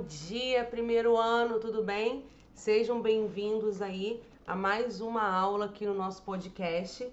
[0.00, 2.24] bom dia, primeiro ano, tudo bem?
[2.54, 7.06] Sejam bem-vindos aí a mais uma aula aqui no nosso podcast.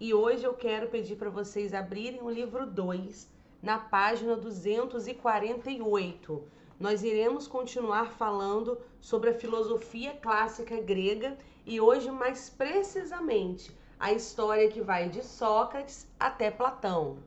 [0.00, 3.28] E hoje eu quero pedir para vocês abrirem o livro 2,
[3.62, 6.42] na página 248.
[6.80, 14.70] Nós iremos continuar falando sobre a filosofia clássica grega e hoje mais precisamente a história
[14.70, 17.18] que vai de Sócrates até Platão.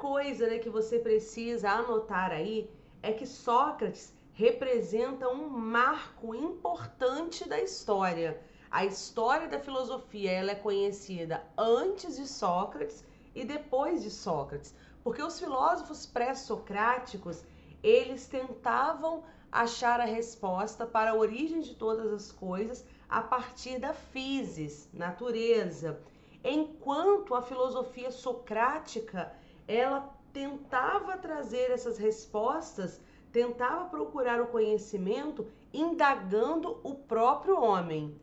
[0.00, 2.70] Coisa né, que você precisa anotar aí
[3.02, 8.40] é que Sócrates representa um marco importante da história.
[8.70, 14.74] A história da filosofia ela é conhecida antes de Sócrates e depois de Sócrates,
[15.04, 17.44] porque os filósofos pré-socráticos
[17.82, 19.22] eles tentavam
[19.52, 26.00] achar a resposta para a origem de todas as coisas a partir da physis, natureza
[26.42, 29.32] enquanto a filosofia socrática
[29.70, 38.18] ela tentava trazer essas respostas, tentava procurar o conhecimento indagando o próprio homem.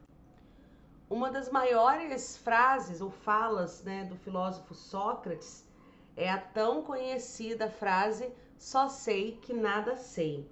[1.10, 5.66] Uma das maiores frases ou falas né, do filósofo Sócrates
[6.18, 10.46] é a tão conhecida frase só sei que nada sei.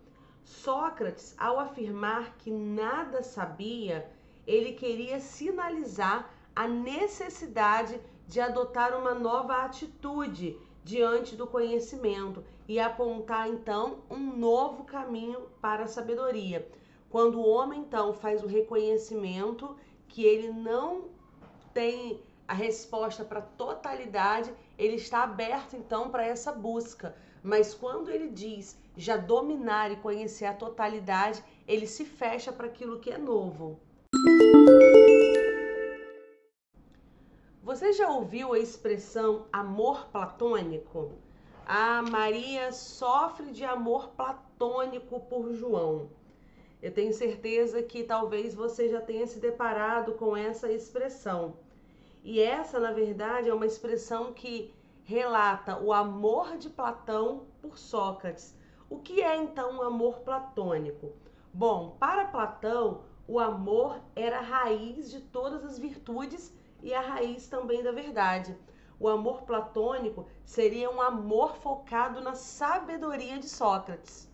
[0.45, 4.09] Sócrates, ao afirmar que nada sabia,
[4.47, 13.49] ele queria sinalizar a necessidade de adotar uma nova atitude diante do conhecimento e apontar
[13.49, 16.65] então um novo caminho para a sabedoria.
[17.09, 19.75] Quando o homem então faz o reconhecimento
[20.07, 21.05] que ele não
[21.73, 27.15] tem a resposta para a totalidade, ele está aberto então para essa busca.
[27.41, 32.99] Mas quando ele diz já dominar e conhecer a totalidade, ele se fecha para aquilo
[32.99, 33.79] que é novo.
[37.75, 41.11] Você já ouviu a expressão amor platônico?
[41.67, 46.09] A Maria sofre de amor platônico por João.
[46.81, 51.57] Eu tenho certeza que talvez você já tenha se deparado com essa expressão.
[52.23, 58.55] E essa, na verdade, é uma expressão que relata o amor de Platão por Sócrates.
[58.89, 61.11] O que é então o amor platônico?
[61.53, 66.53] Bom, para Platão, o amor era a raiz de todas as virtudes
[66.85, 68.55] e a raiz também da verdade.
[68.99, 74.29] O amor platônico seria um amor focado na sabedoria de Sócrates.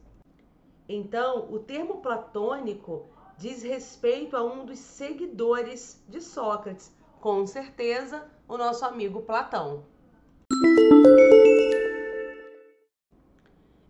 [0.87, 3.07] Então, o termo platônico
[3.37, 9.85] diz respeito a um dos seguidores de Sócrates, com certeza, o nosso amigo Platão.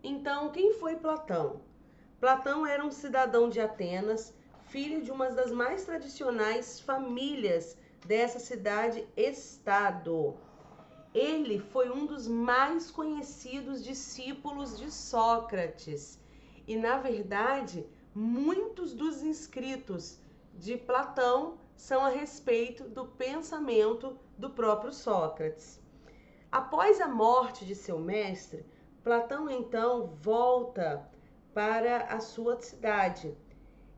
[0.04, 1.62] Então, quem foi Platão?
[2.20, 4.36] Platão era um cidadão de Atenas,
[4.68, 7.76] filho de uma das mais tradicionais famílias
[8.06, 10.36] dessa cidade-estado.
[11.14, 16.20] Ele foi um dos mais conhecidos discípulos de Sócrates.
[16.68, 20.20] E, na verdade, muitos dos inscritos
[20.54, 25.82] de Platão são a respeito do pensamento do próprio Sócrates.
[26.52, 28.66] Após a morte de seu mestre,
[29.04, 31.10] Platão então volta
[31.54, 33.36] para a sua cidade.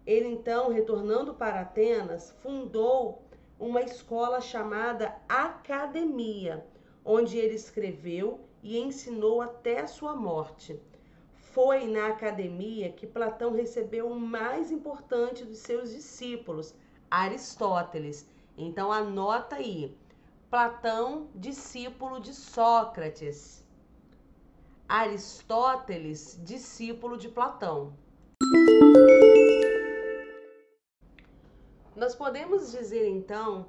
[0.06, 3.23] Ele então, retornando para Atenas, fundou
[3.60, 6.66] uma escola chamada Academia,
[7.06, 10.80] onde ele escreveu e ensinou até a sua morte.
[11.54, 16.74] Foi na academia que Platão recebeu o mais importante dos seus discípulos,
[17.12, 18.28] Aristóteles.
[18.58, 19.96] Então anota aí.
[20.50, 23.64] Platão, discípulo de Sócrates.
[24.88, 27.94] Aristóteles, discípulo de Platão.
[31.96, 33.68] Nós podemos dizer então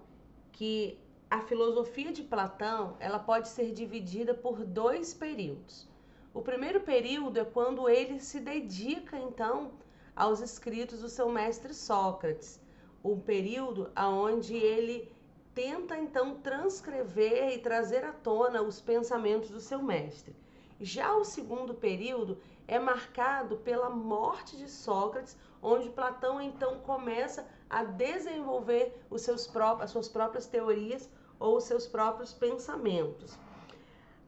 [0.51, 0.99] que
[1.31, 5.87] a filosofia de Platão, ela pode ser dividida por dois períodos.
[6.33, 9.73] O primeiro período é quando ele se dedica então
[10.17, 12.59] aos escritos do seu mestre Sócrates,
[13.05, 15.13] um período aonde ele
[15.55, 20.35] tenta então transcrever e trazer à tona os pensamentos do seu mestre.
[20.81, 27.83] Já o segundo período é marcado pela morte de Sócrates, onde Platão então começa a
[27.83, 31.11] desenvolver os seus próprios, as suas próprias teorias
[31.41, 33.37] ou os seus próprios pensamentos.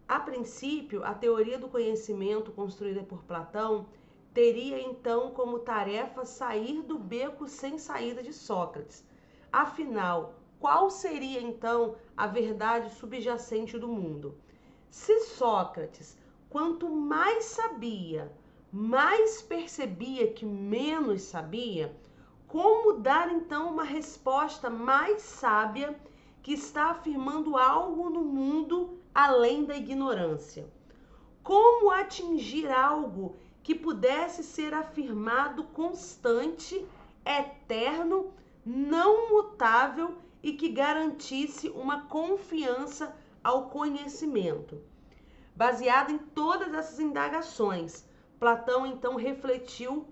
[0.08, 3.86] A princípio, a teoria do conhecimento construída por Platão
[4.34, 9.06] teria então como tarefa sair do beco sem saída de Sócrates.
[9.52, 14.34] Afinal, qual seria então a verdade subjacente do mundo?
[14.90, 16.18] Se Sócrates,
[16.50, 18.32] quanto mais sabia,
[18.72, 21.94] mais percebia que menos sabia,
[22.56, 25.94] como dar então uma resposta mais sábia
[26.42, 30.66] que está afirmando algo no mundo além da ignorância?
[31.42, 36.84] como atingir algo que pudesse ser afirmado constante,
[37.24, 38.32] eterno,
[38.64, 43.14] não mutável e que garantisse uma confiança
[43.44, 44.82] ao conhecimento.
[45.54, 48.08] Baseado em todas essas indagações,
[48.40, 50.08] Platão então refletiu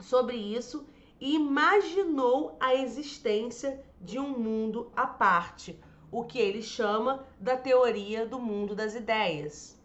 [0.00, 0.86] sobre isso
[1.20, 5.78] e imaginou a existência de um mundo à parte,
[6.10, 9.80] o que ele chama da teoria do mundo das ideias.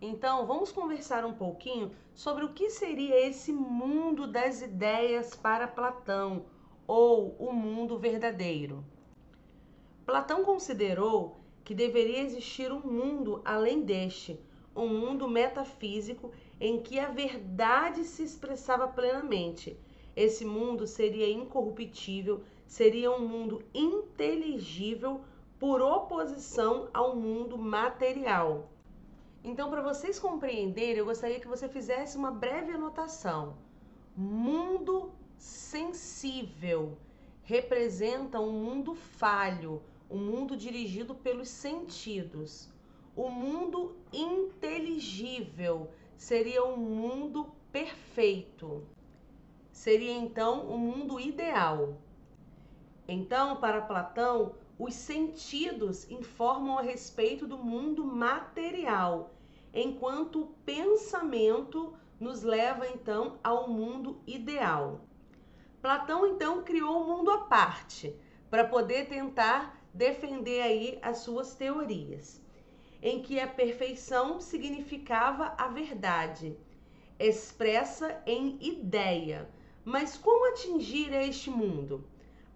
[0.00, 6.44] Então, vamos conversar um pouquinho sobre o que seria esse mundo das ideias para Platão,
[6.86, 8.84] ou o mundo verdadeiro.
[10.04, 14.38] Platão considerou que deveria existir um mundo além deste,
[14.74, 16.30] um mundo metafísico
[16.60, 19.78] em que a verdade se expressava plenamente.
[20.14, 25.20] Esse mundo seria incorruptível, seria um mundo inteligível
[25.58, 28.70] por oposição ao mundo material.
[29.44, 33.56] Então, para vocês compreenderem, eu gostaria que você fizesse uma breve anotação.
[34.16, 36.98] Mundo sensível
[37.42, 42.68] representa um mundo falho, um mundo dirigido pelos sentidos.
[43.14, 48.86] O mundo inteligível seria um mundo perfeito.
[49.70, 51.98] Seria então um mundo ideal.
[53.06, 59.34] Então, para Platão, os sentidos informam a respeito do mundo material,
[59.72, 65.00] enquanto o pensamento nos leva então ao mundo ideal.
[65.80, 68.14] Platão então criou um mundo à parte
[68.50, 72.42] para poder tentar defender aí as suas teorias,
[73.06, 76.58] em que a perfeição significava a verdade,
[77.20, 79.48] expressa em ideia.
[79.84, 82.04] Mas como atingir este mundo?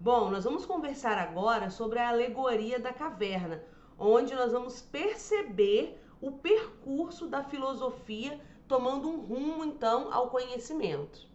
[0.00, 3.62] Bom, nós vamos conversar agora sobre a alegoria da caverna,
[3.96, 11.28] onde nós vamos perceber o percurso da filosofia tomando um rumo então ao conhecimento.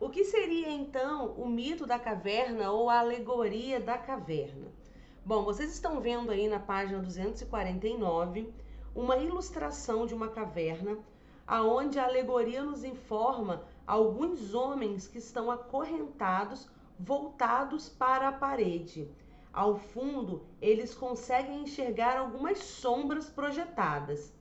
[0.00, 4.85] O que seria então o mito da caverna ou a alegoria da caverna?
[5.26, 8.54] Bom, vocês estão vendo aí na página 249
[8.94, 10.96] uma ilustração de uma caverna,
[11.44, 19.10] aonde a alegoria nos informa alguns homens que estão acorrentados, voltados para a parede.
[19.52, 24.32] Ao fundo, eles conseguem enxergar algumas sombras projetadas.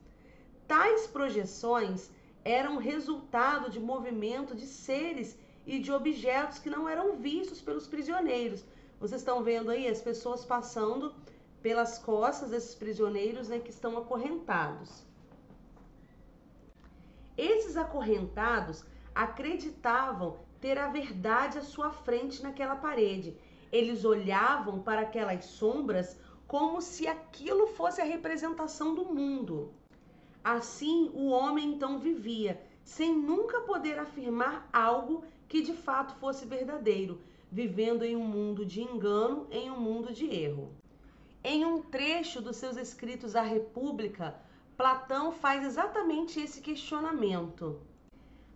[0.68, 2.12] Tais projeções
[2.44, 5.36] eram resultado de movimento de seres
[5.66, 8.64] e de objetos que não eram vistos pelos prisioneiros.
[9.06, 11.14] Vocês estão vendo aí as pessoas passando
[11.62, 15.04] pelas costas desses prisioneiros né, que estão acorrentados.
[17.38, 23.38] Esses acorrentados acreditavam ter a verdade à sua frente naquela parede.
[23.72, 29.72] Eles olhavam para aquelas sombras como se aquilo fosse a representação do mundo.
[30.44, 37.22] Assim, o homem então vivia, sem nunca poder afirmar algo que de fato fosse verdadeiro,
[37.52, 40.74] vivendo em um mundo de engano, em um mundo de erro.
[41.44, 44.36] Em um trecho dos seus escritos à República,
[44.76, 47.80] Platão faz exatamente esse questionamento.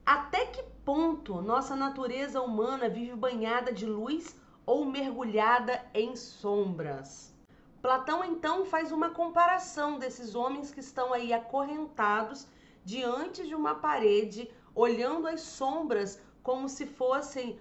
[0.06, 7.34] Até que ponto nossa natureza humana vive banhada de luz ou mergulhada em sombras?
[7.82, 12.48] Platão então faz uma comparação desses homens que estão aí acorrentados
[12.84, 17.58] diante de uma parede, olhando as sombras como se fossem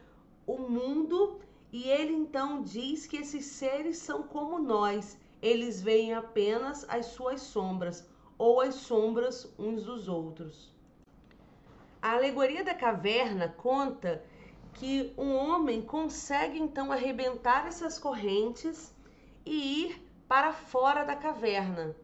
[0.49, 1.39] o mundo,
[1.71, 7.43] e ele então diz que esses seres são como nós, eles veem apenas as suas
[7.43, 10.73] sombras ou as sombras uns dos outros.
[12.01, 14.25] A alegoria da caverna conta
[14.73, 18.95] que um homem consegue então arrebentar essas correntes
[19.45, 21.95] e ir para fora da caverna.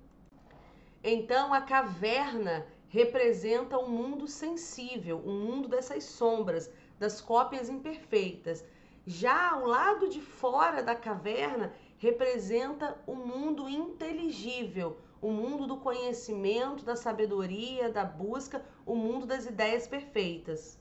[1.02, 8.64] Então a caverna representa um mundo sensível, um mundo dessas sombras, das cópias imperfeitas.
[9.06, 16.84] Já ao lado de fora da caverna representa o mundo inteligível, o mundo do conhecimento,
[16.84, 20.78] da sabedoria, da busca, o mundo das ideias perfeitas.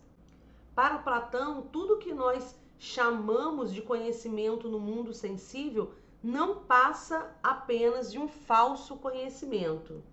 [0.75, 8.17] Para Platão, tudo que nós chamamos de conhecimento no mundo sensível não passa apenas de
[8.17, 10.03] um falso conhecimento.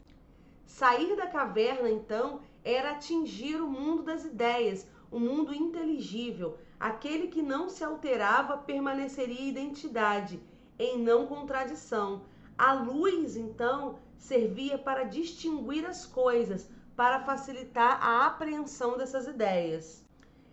[0.66, 6.58] Sair da caverna, então, era atingir o mundo das ideias, o mundo inteligível.
[6.78, 10.40] Aquele que não se alterava permaneceria identidade,
[10.78, 12.22] em não contradição.
[12.56, 20.04] A luz, então, servia para distinguir as coisas, para facilitar a apreensão dessas ideias.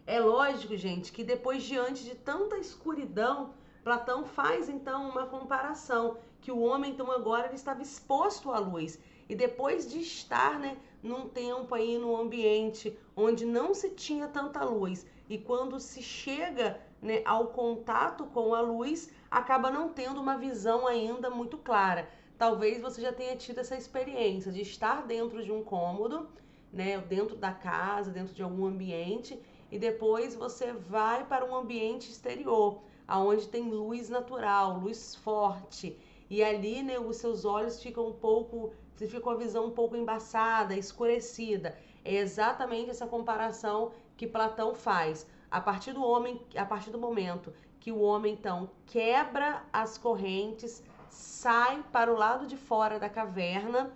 [0.06, 6.52] É lógico, gente, que depois, diante de tanta escuridão, Platão faz então uma comparação que
[6.52, 9.00] o homem então agora ele estava exposto à luz
[9.30, 14.64] e depois de estar, né, num tempo aí no ambiente onde não se tinha tanta
[14.64, 20.38] luz e quando se chega, né, ao contato com a luz, acaba não tendo uma
[20.38, 22.10] visão ainda muito clara.
[22.38, 26.30] Talvez você já tenha tido essa experiência de estar dentro de um cômodo,
[26.72, 29.40] né, dentro da casa, dentro de algum ambiente
[29.72, 35.98] e depois você vai para um ambiente exterior, aonde tem luz natural, luz forte,
[36.30, 39.72] e ali, né, os seus olhos ficam um pouco, você fica com a visão um
[39.72, 41.78] pouco embaçada, escurecida.
[42.04, 45.28] É exatamente essa comparação que Platão faz.
[45.52, 50.84] A partir do homem, a partir do momento que o homem então quebra as correntes,
[51.10, 53.96] sai para o lado de fora da caverna,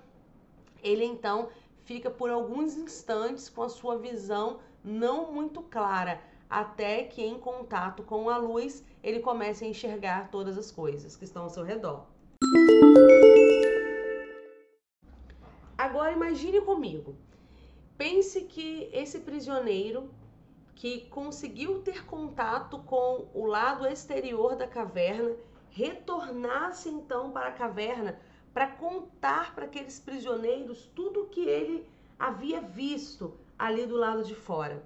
[0.84, 1.50] ele então
[1.84, 8.04] fica por alguns instantes com a sua visão não muito clara, até que em contato
[8.04, 12.06] com a luz ele comece a enxergar todas as coisas que estão ao seu redor.
[16.02, 17.16] Agora imagine comigo.
[17.96, 20.10] Pense que esse prisioneiro
[20.74, 25.36] que conseguiu ter contato com o lado exterior da caverna
[25.70, 28.20] retornasse então para a caverna
[28.52, 34.34] para contar para aqueles prisioneiros tudo o que ele havia visto ali do lado de
[34.34, 34.84] fora.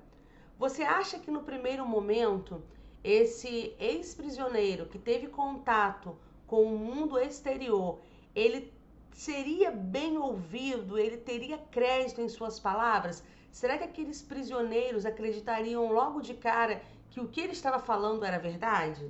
[0.60, 2.62] Você acha que no primeiro momento
[3.02, 8.02] esse ex-prisioneiro que teve contato com o mundo exterior,
[8.36, 8.75] ele
[9.16, 13.24] seria bem ouvido, ele teria crédito em suas palavras?
[13.50, 18.38] Será que aqueles prisioneiros acreditariam logo de cara que o que ele estava falando era
[18.38, 19.10] verdade?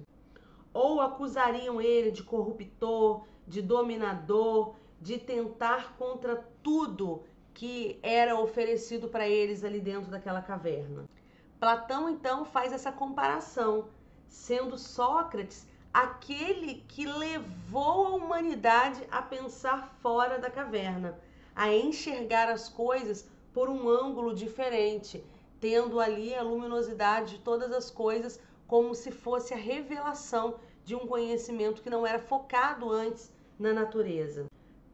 [0.71, 9.27] Ou acusariam ele de corruptor, de dominador, de tentar contra tudo que era oferecido para
[9.27, 11.09] eles ali dentro daquela caverna?
[11.59, 13.89] Platão então faz essa comparação,
[14.27, 21.17] sendo Sócrates aquele que levou a humanidade a pensar fora da caverna,
[21.55, 25.23] a enxergar as coisas por um ângulo diferente,
[25.57, 31.07] tendo ali a luminosidade de todas as coisas como se fosse a revelação de um
[31.07, 34.47] conhecimento que não era focado antes na natureza.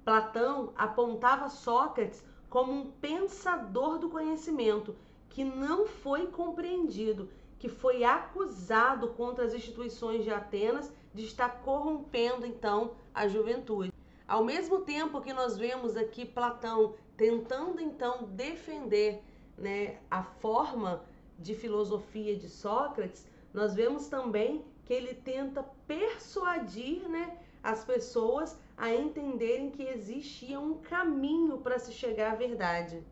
[0.05, 4.95] Platão apontava Sócrates como um pensador do conhecimento
[5.29, 7.27] que não foi compreendido,
[7.61, 13.93] que foi acusado contra as instituições de Atenas de estar corrompendo então a juventude.
[14.27, 19.21] Ao mesmo tempo que nós vemos aqui Platão tentando então defender
[19.55, 21.05] né, a forma
[21.37, 28.91] de filosofia de Sócrates, nós vemos também que ele tenta persuadir né, as pessoas a
[28.91, 33.03] entenderem que existia um caminho para se chegar à verdade.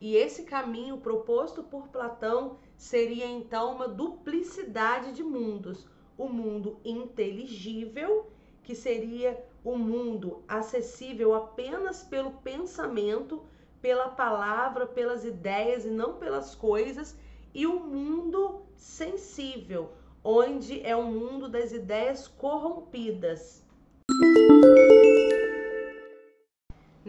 [0.00, 8.30] E esse caminho proposto por Platão seria então uma duplicidade de mundos: o mundo inteligível,
[8.62, 13.42] que seria o mundo acessível apenas pelo pensamento,
[13.82, 17.16] pela palavra, pelas ideias e não pelas coisas,
[17.52, 19.90] e o mundo sensível,
[20.24, 23.62] onde é o mundo das ideias corrompidas.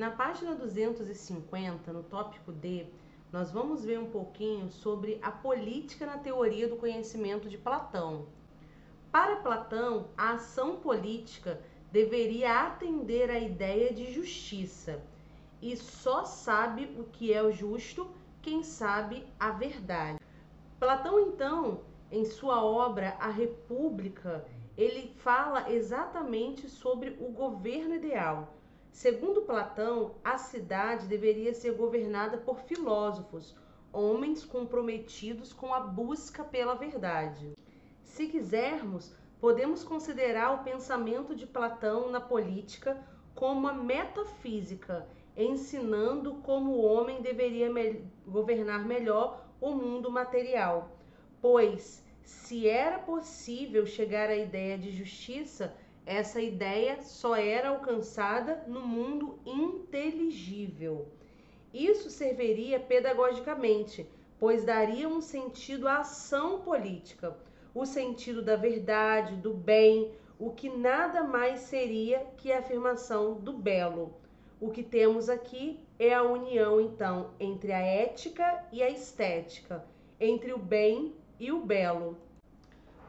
[0.01, 2.87] Na página 250, no tópico D,
[3.31, 8.25] nós vamos ver um pouquinho sobre a política na teoria do conhecimento de Platão.
[9.11, 15.03] Para Platão, a ação política deveria atender à ideia de justiça,
[15.61, 18.09] e só sabe o que é o justo
[18.41, 20.17] quem sabe a verdade.
[20.79, 21.81] Platão, então,
[22.11, 28.57] em sua obra A República, ele fala exatamente sobre o governo ideal
[28.91, 33.55] Segundo Platão, a cidade deveria ser governada por filósofos,
[33.91, 37.53] homens comprometidos com a busca pela verdade.
[38.03, 43.01] Se quisermos, podemos considerar o pensamento de Platão na política
[43.33, 50.97] como uma metafísica, ensinando como o homem deveria me governar melhor o mundo material.
[51.41, 55.75] Pois, se era possível chegar à ideia de justiça,
[56.11, 61.07] essa ideia só era alcançada no mundo inteligível.
[61.73, 64.05] Isso serviria pedagogicamente,
[64.37, 67.37] pois daria um sentido à ação política,
[67.73, 73.53] o sentido da verdade, do bem, o que nada mais seria que a afirmação do
[73.53, 74.13] belo.
[74.59, 79.85] O que temos aqui é a união, então, entre a ética e a estética,
[80.19, 82.17] entre o bem e o belo.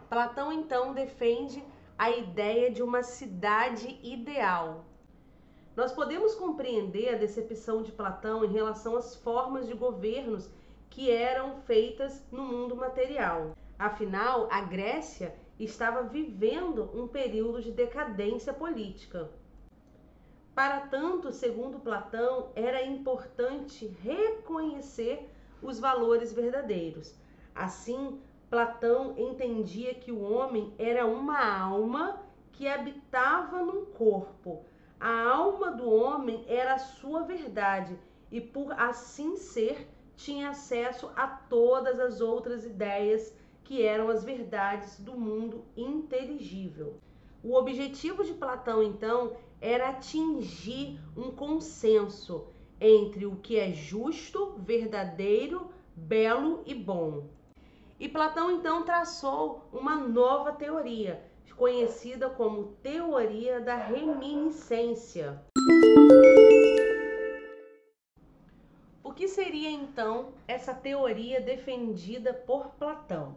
[0.09, 1.65] Platão, então, defende
[1.99, 4.85] a ideia de uma cidade ideal.
[5.75, 10.51] Nós podemos compreender a decepção de Platão em relação às formas de governos
[10.91, 13.57] que eram feitas no mundo material.
[13.79, 19.31] Afinal, a Grécia estava vivendo um período de decadência política.
[20.55, 25.31] Para tanto, segundo Platão, era importante reconhecer
[25.63, 27.15] os valores verdadeiros.
[27.55, 28.21] Assim,
[28.53, 32.21] Platão entendia que o homem era uma alma
[32.53, 34.63] que habitava num corpo.
[35.01, 37.99] A alma do homem era a sua verdade
[38.31, 45.01] e, por assim ser, tinha acesso a todas as outras ideias que eram as verdades
[45.01, 46.99] do mundo inteligível.
[47.43, 49.33] O objetivo de Platão, então,
[49.63, 57.31] era atingir um consenso entre o que é justo, verdadeiro, belo e bom.
[58.03, 61.23] E Platão então traçou uma nova teoria,
[61.57, 65.41] conhecida como teoria da reminiscência.
[69.05, 73.37] O que seria então essa teoria defendida por Platão?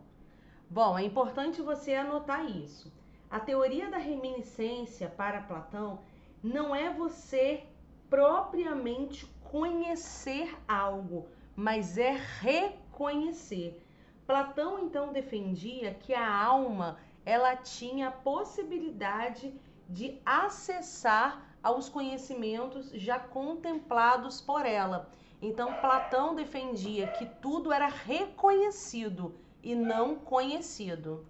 [0.68, 2.92] Bom, é importante você anotar isso.
[3.30, 6.00] A teoria da reminiscência para Platão
[6.44, 7.62] não é você
[8.10, 13.85] propriamente conhecer algo, mas é reconhecer.
[14.26, 19.54] Platão então defendia que a alma ela tinha a possibilidade
[19.88, 25.10] de acessar aos conhecimentos já contemplados por ela.
[25.42, 31.26] Então Platão defendia que tudo era reconhecido e não conhecido.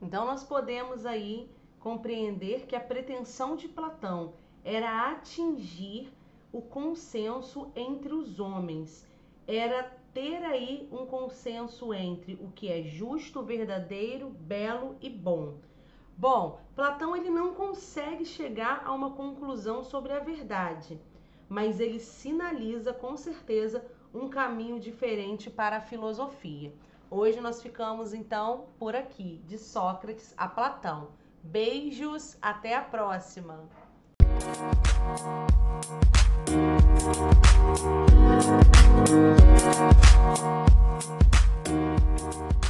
[0.00, 6.12] Então nós podemos aí compreender que a pretensão de Platão era atingir
[6.52, 9.06] o consenso entre os homens,
[9.46, 15.58] era ter aí um consenso entre o que é justo, verdadeiro, belo e bom.
[16.16, 20.98] Bom, Platão ele não consegue chegar a uma conclusão sobre a verdade,
[21.50, 26.72] mas ele sinaliza com certeza um caminho diferente para a filosofia.
[27.10, 31.08] Hoje nós ficamos então por aqui, de Sócrates a Platão.
[31.42, 33.68] Beijos, até a próxima!
[36.46, 36.60] Thank
[42.50, 42.65] you.